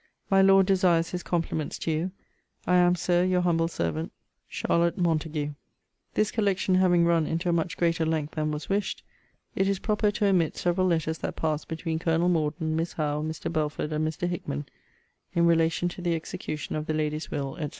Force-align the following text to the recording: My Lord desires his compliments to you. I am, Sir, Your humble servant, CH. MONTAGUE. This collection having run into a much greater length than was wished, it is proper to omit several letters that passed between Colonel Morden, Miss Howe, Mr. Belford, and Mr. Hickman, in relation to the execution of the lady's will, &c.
My 0.31 0.41
Lord 0.41 0.65
desires 0.65 1.11
his 1.11 1.21
compliments 1.21 1.77
to 1.77 1.91
you. 1.91 2.11
I 2.65 2.77
am, 2.77 2.95
Sir, 2.95 3.23
Your 3.23 3.41
humble 3.41 3.67
servant, 3.67 4.11
CH. 4.49 4.65
MONTAGUE. 4.67 5.53
This 6.15 6.31
collection 6.31 6.73
having 6.73 7.05
run 7.05 7.27
into 7.27 7.49
a 7.49 7.53
much 7.53 7.77
greater 7.77 8.03
length 8.03 8.33
than 8.33 8.49
was 8.49 8.67
wished, 8.67 9.03
it 9.55 9.67
is 9.67 9.77
proper 9.77 10.09
to 10.09 10.25
omit 10.25 10.57
several 10.57 10.87
letters 10.87 11.19
that 11.19 11.35
passed 11.35 11.67
between 11.67 11.99
Colonel 11.99 12.29
Morden, 12.29 12.75
Miss 12.75 12.93
Howe, 12.93 13.21
Mr. 13.21 13.53
Belford, 13.53 13.93
and 13.93 14.07
Mr. 14.07 14.27
Hickman, 14.27 14.65
in 15.35 15.45
relation 15.45 15.87
to 15.89 16.01
the 16.01 16.15
execution 16.15 16.75
of 16.75 16.87
the 16.87 16.95
lady's 16.95 17.29
will, 17.29 17.55
&c. 17.59 17.69